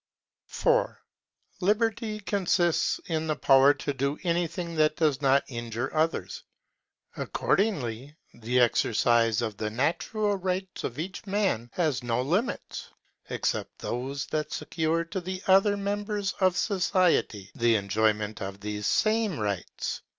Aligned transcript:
4. 0.47 0.99
Liberty 1.59 2.19
consists 2.21 2.99
in 3.05 3.27
the 3.27 3.35
power 3.35 3.71
to 3.71 3.93
do 3.93 4.17
anything 4.23 4.73
that 4.73 4.95
does 4.95 5.21
not 5.21 5.43
injure 5.47 5.95
others; 5.95 6.41
accordingly, 7.17 8.15
the 8.33 8.59
exercise 8.59 9.43
of 9.43 9.57
the 9.57 9.69
natural 9.69 10.37
rights 10.37 10.83
of 10.83 10.97
each 10.97 11.27
man 11.27 11.69
has 11.73 12.01
no 12.01 12.19
limits 12.19 12.89
except 13.29 13.77
those 13.77 14.25
that 14.25 14.51
secure 14.51 15.03
to 15.05 15.21
the 15.21 15.39
other 15.45 15.77
members 15.77 16.33
of 16.39 16.57
society 16.57 17.51
the 17.53 17.75
enjoyment 17.75 18.41
of 18.41 18.59
these 18.59 18.87
same 18.87 19.39
rights. 19.39 20.01